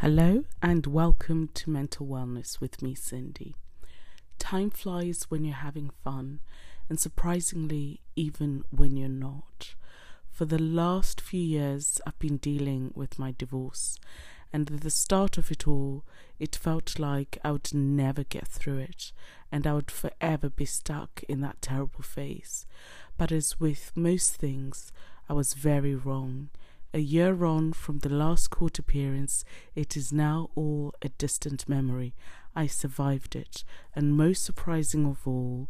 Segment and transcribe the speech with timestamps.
[0.00, 3.56] Hello and welcome to Mental Wellness with me, Cindy.
[4.38, 6.38] Time flies when you're having fun,
[6.88, 9.74] and surprisingly, even when you're not.
[10.30, 13.98] For the last few years, I've been dealing with my divorce,
[14.52, 16.04] and at the start of it all,
[16.38, 19.10] it felt like I would never get through it,
[19.50, 22.66] and I would forever be stuck in that terrible phase.
[23.16, 24.92] But as with most things,
[25.28, 26.50] I was very wrong
[26.94, 29.44] a year on from the last court appearance,
[29.74, 32.14] it is now all a distant memory.
[32.56, 33.64] I survived it,
[33.94, 35.68] and most surprising of all,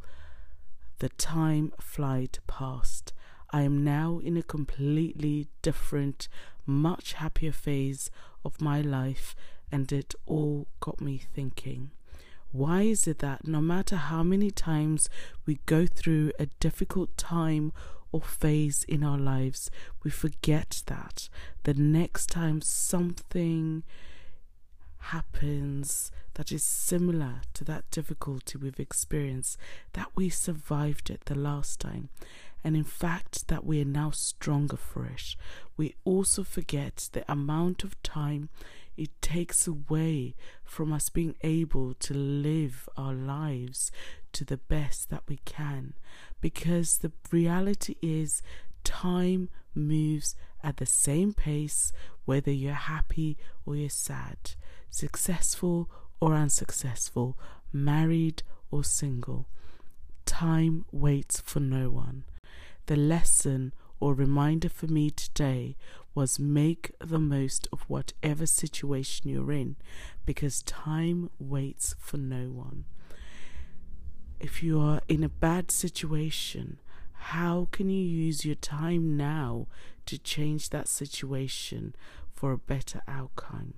[0.99, 3.13] the time flight past.
[3.51, 6.29] I am now in a completely different,
[6.67, 8.11] much happier phase
[8.45, 9.35] of my life,
[9.73, 11.91] and it all got me thinking.
[12.51, 15.09] Why is it that no matter how many times
[15.45, 17.73] we go through a difficult time
[18.11, 19.71] or phase in our lives,
[20.03, 21.29] we forget that
[21.65, 23.83] the next time something
[24.99, 29.59] happens that is similar to that difficulty we've experienced,
[29.93, 32.09] that we survived it the last time,
[32.65, 35.37] and in fact that we are now stronger for it.
[35.77, 38.49] We also forget the amount of time
[38.99, 43.93] it takes away from us being able to live our lives
[44.33, 45.95] to the best that we can
[46.41, 48.43] because the reality is
[48.85, 51.93] time moves at the same pace
[52.25, 54.37] whether you're happy or you're sad,
[54.91, 55.89] successful
[56.21, 57.39] or unsuccessful,
[57.73, 59.49] married or single.
[60.27, 62.25] Time waits for no one.
[62.87, 65.77] The lesson or reminder for me today
[66.15, 69.77] was make the most of whatever situation you're in
[70.27, 72.85] because time waits for no one.
[74.41, 76.79] If you are in a bad situation,
[77.13, 79.67] how can you use your time now
[80.07, 81.95] to change that situation
[82.33, 83.75] for a better outcome,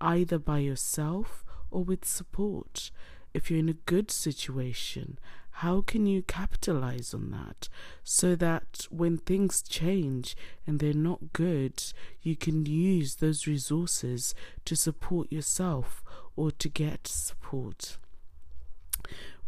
[0.00, 2.90] either by yourself or with support?
[3.34, 5.18] If you're in a good situation,
[5.60, 7.70] how can you capitalize on that
[8.04, 10.36] so that when things change
[10.66, 11.82] and they're not good,
[12.20, 14.34] you can use those resources
[14.66, 16.04] to support yourself
[16.36, 17.96] or to get support?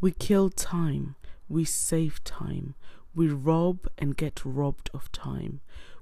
[0.01, 2.75] We kill time, we save time,
[3.15, 5.61] we rob and get robbed of time.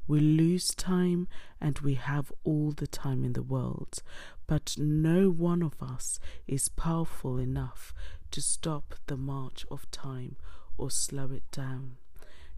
[0.08, 1.26] We lose time
[1.60, 4.04] and we have all the time in the world,
[4.46, 7.92] but no one of us is powerful enough
[8.30, 10.36] to stop the march of time
[10.76, 11.96] or slow it down.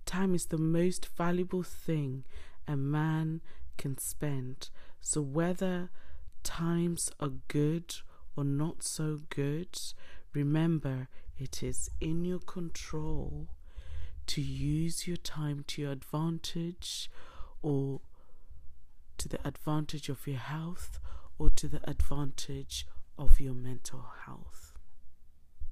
[0.06, 2.24] Time is the most valuable thing
[2.66, 3.40] a man
[3.76, 4.70] can spend.
[5.00, 5.90] So whether
[6.42, 7.94] times are good
[8.36, 9.78] or not so good,
[10.32, 11.08] remember
[11.38, 13.48] it is in your control
[14.26, 17.10] to use your time to your advantage
[17.62, 18.00] or
[19.16, 21.00] to the advantage of your health
[21.38, 22.86] or to the advantage
[23.18, 24.67] of your mental health.